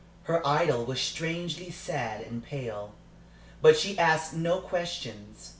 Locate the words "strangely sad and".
0.99-2.43